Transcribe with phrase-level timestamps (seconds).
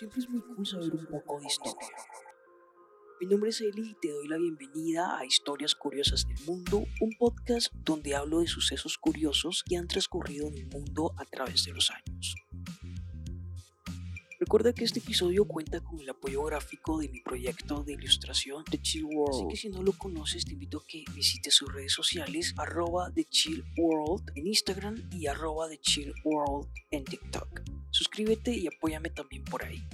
[0.00, 1.88] Siempre es muy cool saber un poco de historia.
[3.20, 7.10] Mi nombre es Eli y te doy la bienvenida a Historias Curiosas del Mundo, un
[7.18, 11.72] podcast donde hablo de sucesos curiosos que han transcurrido en el mundo a través de
[11.74, 12.34] los años.
[14.50, 18.82] Recuerda que este episodio cuenta con el apoyo gráfico de mi proyecto de ilustración The
[18.82, 19.32] Chill World.
[19.32, 23.12] Así que si no lo conoces, te invito a que visites sus redes sociales, arroba
[23.14, 27.60] The Chill World en Instagram y arroba The Chill World en TikTok.
[27.90, 29.84] Suscríbete y apóyame también por ahí.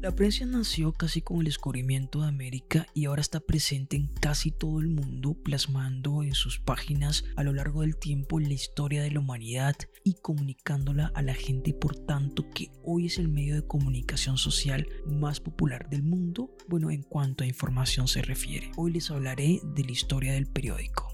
[0.00, 4.52] La prensa nació casi con el descubrimiento de América y ahora está presente en casi
[4.52, 9.10] todo el mundo, plasmando en sus páginas a lo largo del tiempo la historia de
[9.10, 9.74] la humanidad
[10.04, 14.86] y comunicándola a la gente, por tanto que hoy es el medio de comunicación social
[15.04, 18.70] más popular del mundo, bueno, en cuanto a información se refiere.
[18.76, 21.07] Hoy les hablaré de la historia del periódico.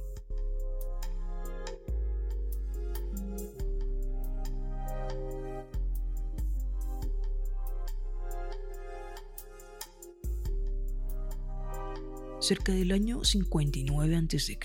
[12.45, 14.59] Cerca del año 59 a.C.,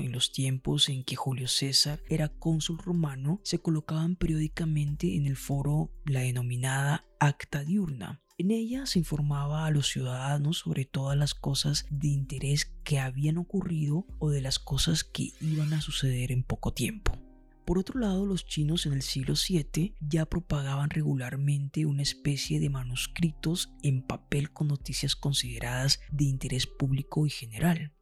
[0.00, 5.36] en los tiempos en que Julio César era cónsul romano, se colocaban periódicamente en el
[5.36, 8.20] foro la denominada Acta Diurna.
[8.38, 13.38] En ella se informaba a los ciudadanos sobre todas las cosas de interés que habían
[13.38, 17.21] ocurrido o de las cosas que iban a suceder en poco tiempo.
[17.64, 22.70] Por otro lado, los chinos en el siglo VII ya propagaban regularmente una especie de
[22.70, 27.92] manuscritos en papel con noticias consideradas de interés público y general.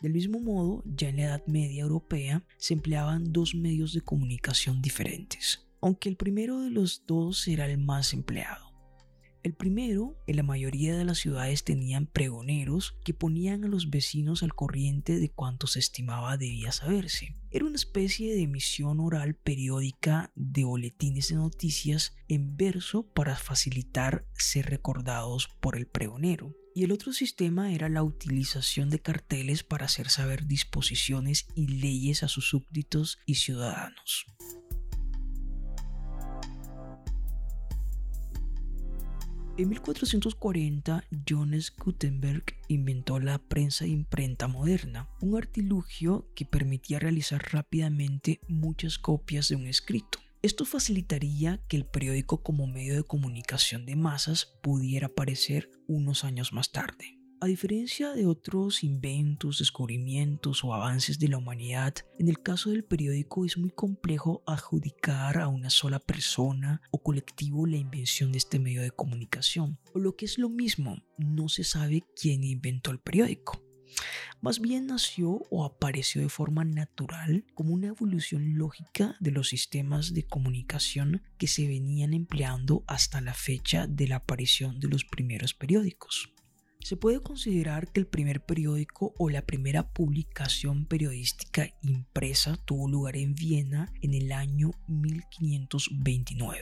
[0.00, 4.82] Del mismo modo, ya en la Edad Media Europea se empleaban dos medios de comunicación
[4.82, 8.63] diferentes, aunque el primero de los dos era el más empleado.
[9.44, 14.42] El primero, en la mayoría de las ciudades tenían pregoneros que ponían a los vecinos
[14.42, 17.36] al corriente de cuanto se estimaba debía saberse.
[17.50, 24.26] Era una especie de emisión oral periódica de boletines de noticias en verso para facilitar
[24.32, 26.56] ser recordados por el pregonero.
[26.74, 32.22] Y el otro sistema era la utilización de carteles para hacer saber disposiciones y leyes
[32.22, 34.24] a sus súbditos y ciudadanos.
[39.56, 48.40] En 1440, Johannes Gutenberg inventó la prensa imprenta moderna, un artilugio que permitía realizar rápidamente
[48.48, 50.18] muchas copias de un escrito.
[50.42, 56.52] Esto facilitaría que el periódico como medio de comunicación de masas pudiera aparecer unos años
[56.52, 57.13] más tarde.
[57.44, 62.84] A diferencia de otros inventos, descubrimientos o avances de la humanidad, en el caso del
[62.84, 68.58] periódico es muy complejo adjudicar a una sola persona o colectivo la invención de este
[68.58, 69.78] medio de comunicación.
[69.92, 73.62] O lo que es lo mismo, no se sabe quién inventó el periódico.
[74.40, 80.14] Más bien nació o apareció de forma natural como una evolución lógica de los sistemas
[80.14, 85.52] de comunicación que se venían empleando hasta la fecha de la aparición de los primeros
[85.52, 86.33] periódicos.
[86.84, 93.16] Se puede considerar que el primer periódico o la primera publicación periodística impresa tuvo lugar
[93.16, 96.60] en Viena en el año 1529.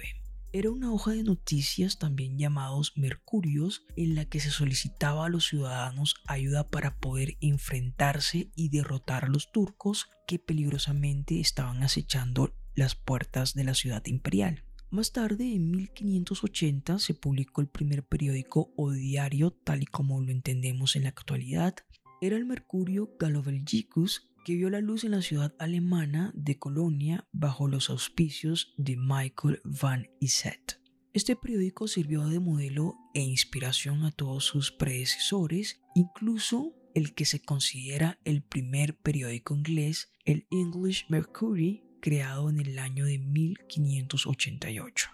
[0.53, 5.49] Era una hoja de noticias también llamados Mercurios en la que se solicitaba a los
[5.49, 12.94] ciudadanos ayuda para poder enfrentarse y derrotar a los turcos que peligrosamente estaban acechando las
[12.94, 14.62] puertas de la ciudad imperial.
[14.92, 20.30] Más tarde, en 1580, se publicó el primer periódico o diario tal y como lo
[20.30, 21.76] entendemos en la actualidad.
[22.20, 27.69] Era el Mercurio Gallobelgicus que vio la luz en la ciudad alemana de Colonia bajo
[27.69, 30.78] los auspicios de Michael van Iset.
[31.14, 37.41] Este periódico sirvió de modelo e inspiración a todos sus predecesores, incluso el que se
[37.41, 45.08] considera el primer periódico inglés, el English Mercury, creado en el año de 1588.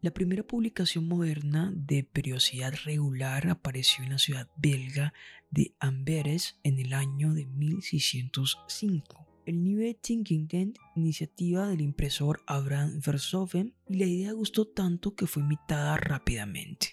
[0.00, 5.12] La primera publicación moderna de periodicidad regular apareció en la ciudad belga
[5.50, 9.26] de Amberes en el año de 1605.
[9.44, 15.42] El Nieuwe Tinkingtent, iniciativa del impresor Abraham Versoven, y la idea gustó tanto que fue
[15.42, 16.92] imitada rápidamente.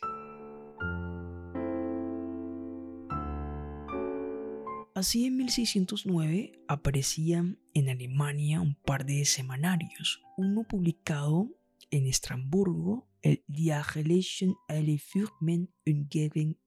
[4.96, 11.50] Así en 1609 aparecían en Alemania un par de semanarios, uno publicado
[11.90, 16.58] en Estrasburgo, el Die Relation alle Fürmen Umgebung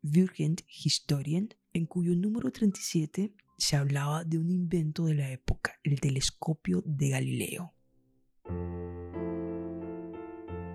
[0.66, 6.82] Historien, en cuyo número 37 se hablaba de un invento de la época, el telescopio
[6.84, 7.75] de Galileo.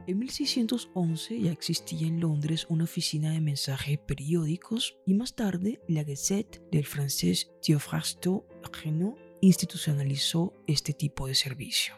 [0.08, 6.04] En 1611 ya existía en Londres una oficina de mensaje periódicos y más tarde la
[6.04, 8.42] Gazette del francés Theophrastus
[8.84, 11.94] Renaud institucionalizó este tipo de servicio.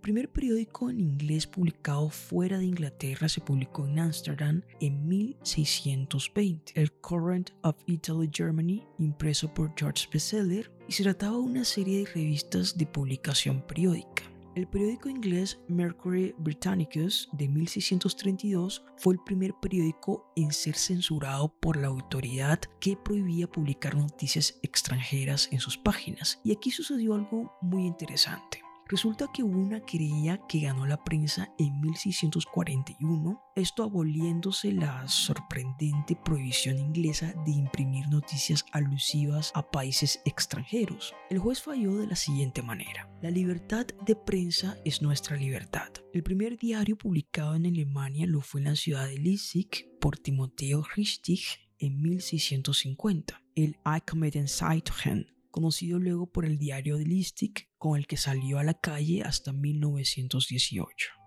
[0.00, 6.72] El primer periódico en inglés publicado fuera de Inglaterra se publicó en Ámsterdam en 1620,
[6.74, 11.98] el Current of Italy Germany, impreso por George Bestseller, y se trataba de una serie
[11.98, 14.22] de revistas de publicación periódica.
[14.54, 21.76] El periódico inglés Mercury Britannicus de 1632 fue el primer periódico en ser censurado por
[21.76, 26.40] la autoridad que prohibía publicar noticias extranjeras en sus páginas.
[26.42, 28.59] Y aquí sucedió algo muy interesante.
[28.90, 36.76] Resulta que una querella que ganó la prensa en 1641, esto aboliéndose la sorprendente prohibición
[36.76, 41.14] inglesa de imprimir noticias alusivas a países extranjeros.
[41.30, 43.08] El juez falló de la siguiente manera.
[43.22, 45.92] La libertad de prensa es nuestra libertad.
[46.12, 50.82] El primer diario publicado en Alemania lo fue en la ciudad de Leipzig por Timoteo
[50.96, 58.06] Richtig en 1650, el Allgemeine Zeitung conocido luego por el diario de Listic, con el
[58.06, 61.20] que salió a la calle hasta 1918.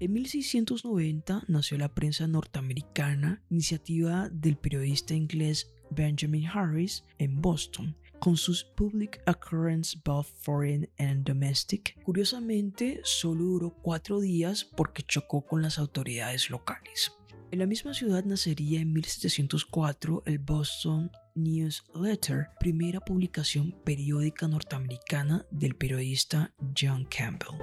[0.00, 8.36] En 1690 nació la prensa norteamericana, iniciativa del periodista inglés Benjamin Harris en Boston, con
[8.36, 12.02] sus Public Occurrence both Foreign and Domestic.
[12.02, 17.12] Curiosamente, solo duró cuatro días porque chocó con las autoridades locales.
[17.54, 25.76] En la misma ciudad nacería en 1704 el Boston Newsletter, primera publicación periódica norteamericana del
[25.76, 27.56] periodista John Campbell.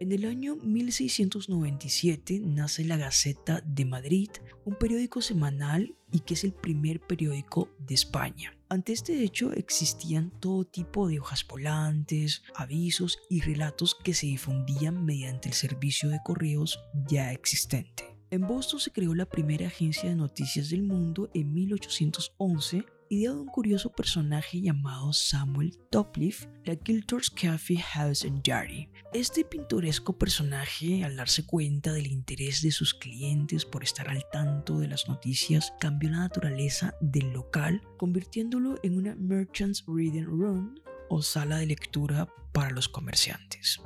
[0.00, 4.28] En el año 1697 nace la Gaceta de Madrid,
[4.66, 8.57] un periódico semanal y que es el primer periódico de España.
[8.70, 15.06] Ante este hecho existían todo tipo de hojas volantes, avisos y relatos que se difundían
[15.06, 18.17] mediante el servicio de correos ya existente.
[18.30, 23.38] En Boston se creó la primera agencia de noticias del mundo en 1811 idea de
[23.38, 28.90] un curioso personaje llamado Samuel Topliff, la Giltor's Cafe House and Diary.
[29.12, 34.78] Este pintoresco personaje, al darse cuenta del interés de sus clientes por estar al tanto
[34.78, 40.74] de las noticias, cambió la naturaleza del local, convirtiéndolo en una Merchant's Reading Room
[41.08, 43.80] o sala de lectura para los comerciantes.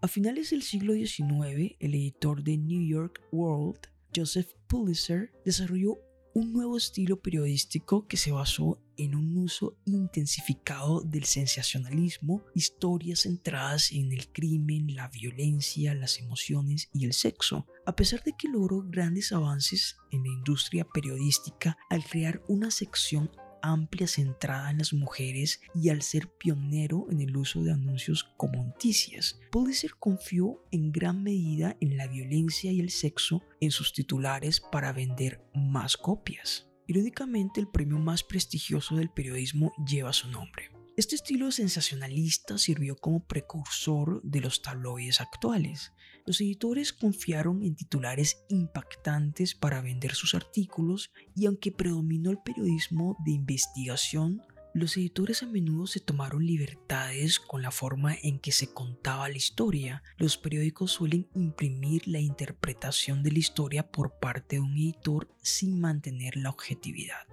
[0.00, 3.80] A finales del siglo XIX, el editor de New York World
[4.14, 5.98] Joseph Pulitzer desarrolló
[6.34, 13.90] un nuevo estilo periodístico que se basó en un uso intensificado del sensacionalismo, historias centradas
[13.90, 18.84] en el crimen, la violencia, las emociones y el sexo, a pesar de que logró
[18.86, 25.60] grandes avances en la industria periodística al crear una sección amplia centrada en las mujeres
[25.74, 29.38] y al ser pionero en el uso de anuncios como noticias.
[29.50, 34.92] Pulitzer confió en gran medida en la violencia y el sexo en sus titulares para
[34.92, 36.68] vender más copias.
[36.86, 40.70] Irónicamente, el premio más prestigioso del periodismo lleva su nombre.
[40.98, 45.92] Este estilo sensacionalista sirvió como precursor de los tabloides actuales.
[46.28, 53.16] Los editores confiaron en titulares impactantes para vender sus artículos y aunque predominó el periodismo
[53.24, 54.42] de investigación,
[54.74, 59.38] los editores a menudo se tomaron libertades con la forma en que se contaba la
[59.38, 60.02] historia.
[60.18, 65.80] Los periódicos suelen imprimir la interpretación de la historia por parte de un editor sin
[65.80, 67.26] mantener la objetividad.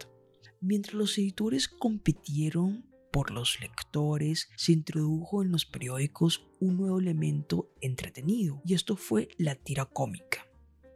[0.61, 7.71] Mientras los editores compitieron por los lectores, se introdujo en los periódicos un nuevo elemento
[7.79, 10.45] entretenido, y esto fue la tira cómica.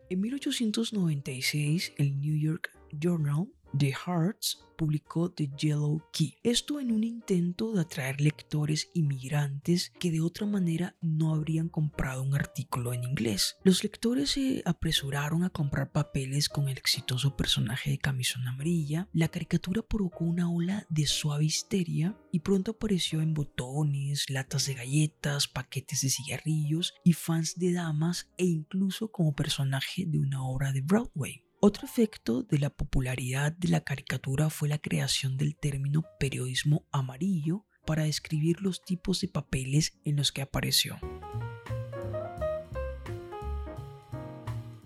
[0.09, 3.47] En 1896, el New York Journal
[3.77, 6.38] The Hearts publicó The Yellow Key.
[6.41, 12.23] Esto en un intento de atraer lectores inmigrantes que de otra manera no habrían comprado
[12.23, 13.57] un artículo en inglés.
[13.63, 19.09] Los lectores se apresuraron a comprar papeles con el exitoso personaje de camisón amarilla.
[19.11, 24.75] La caricatura provocó una ola de suave histeria y pronto apareció en botones, latas de
[24.75, 30.71] galletas, paquetes de cigarrillos y fans de damas e incluso como personaje de una obra
[30.71, 31.43] de Broadway.
[31.62, 37.66] Otro efecto de la popularidad de la caricatura fue la creación del término periodismo amarillo
[37.86, 40.98] para describir los tipos de papeles en los que apareció.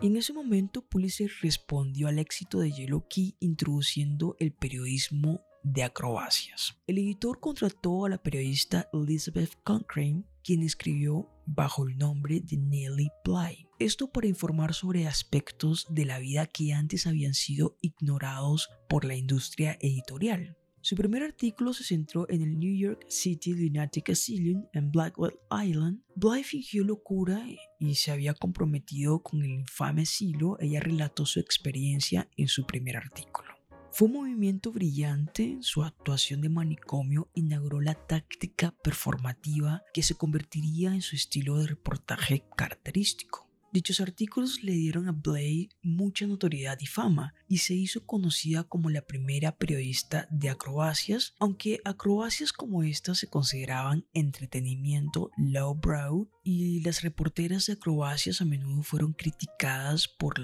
[0.01, 6.75] En ese momento, Pulitzer respondió al éxito de Yellow Key introduciendo el periodismo de acrobacias.
[6.87, 13.11] El editor contrató a la periodista Elizabeth Cochrane, quien escribió bajo el nombre de Nellie
[13.23, 13.67] Bly.
[13.83, 19.13] Esto para informar sobre aspectos de la vida que antes habían sido ignorados por la
[19.13, 20.55] industria editorial.
[20.79, 25.99] Su primer artículo se centró en el New York City Lunatic Asylum en Blackwell Island.
[26.15, 27.45] Bly fingió locura
[27.77, 30.55] y se había comprometido con el infame asilo.
[30.61, 33.49] Ella relató su experiencia en su primer artículo.
[33.91, 40.93] Fue un movimiento brillante, su actuación de manicomio inauguró la táctica performativa que se convertiría
[40.93, 43.52] en su estilo de reportaje característico.
[43.73, 48.91] Dichos artículos le dieron a Blay mucha notoriedad y fama y se hizo conocida como
[48.91, 57.01] la primera periodista de acrobacias, aunque acrobacias como esta se consideraban entretenimiento lowbrow y las
[57.01, 60.35] reporteras de acrobacias a menudo fueron criticadas por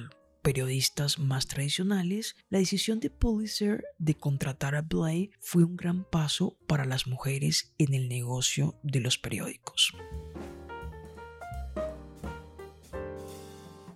[0.42, 6.58] periodistas más tradicionales, la decisión de Pulitzer de contratar a Blay fue un gran paso
[6.66, 9.94] para las mujeres en el negocio de los periódicos.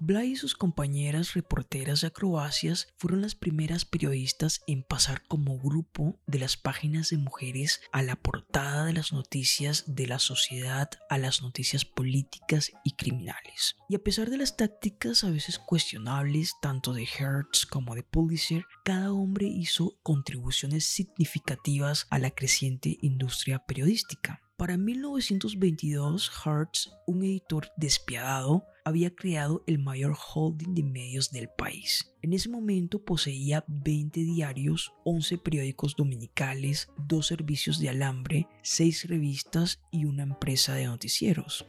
[0.05, 6.19] Bly y sus compañeras reporteras de acrobacias fueron las primeras periodistas en pasar como grupo
[6.27, 11.17] de las páginas de mujeres a la portada de las noticias de la sociedad a
[11.17, 13.77] las noticias políticas y criminales.
[13.87, 18.65] Y a pesar de las tácticas a veces cuestionables tanto de Hertz como de Pulitzer,
[18.83, 24.41] cada hombre hizo contribuciones significativas a la creciente industria periodística.
[24.57, 32.13] Para 1922, Hertz, un editor despiadado, había creado el mayor holding de medios del país.
[32.21, 39.81] En ese momento poseía 20 diarios, 11 periódicos dominicales, dos servicios de alambre, 6 revistas
[39.91, 41.65] y una empresa de noticieros.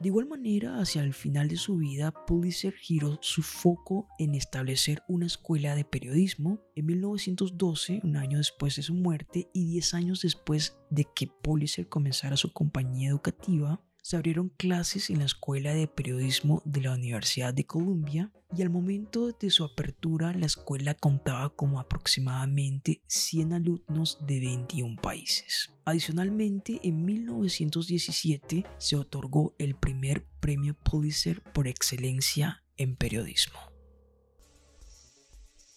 [0.00, 5.02] De igual manera, hacia el final de su vida, Pulitzer giró su foco en establecer
[5.08, 10.22] una escuela de periodismo en 1912, un año después de su muerte y 10 años
[10.22, 15.86] después de que Pulitzer comenzara su compañía educativa se abrieron clases en la Escuela de
[15.86, 21.50] Periodismo de la Universidad de Columbia y al momento de su apertura la escuela contaba
[21.50, 25.70] con aproximadamente 100 alumnos de 21 países.
[25.84, 33.58] Adicionalmente, en 1917 se otorgó el primer premio Pulitzer por excelencia en periodismo.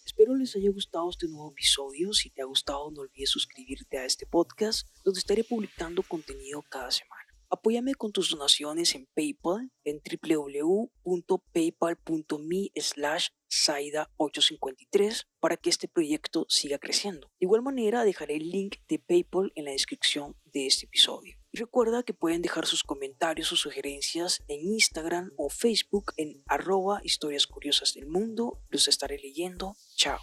[0.04, 2.12] Espero les haya gustado este nuevo episodio.
[2.12, 6.90] Si te ha gustado, no olvides suscribirte a este podcast, donde estaré publicando contenido cada
[6.90, 7.21] semana.
[7.52, 16.78] Apóyame con tus donaciones en PayPal en www.paypal.me slash Saida853 para que este proyecto siga
[16.78, 17.26] creciendo.
[17.38, 21.36] De igual manera dejaré el link de PayPal en la descripción de este episodio.
[21.52, 27.02] Y recuerda que pueden dejar sus comentarios o sugerencias en Instagram o Facebook en arroba
[27.04, 28.62] historias curiosas del mundo.
[28.70, 29.76] Los estaré leyendo.
[29.94, 30.20] Chao.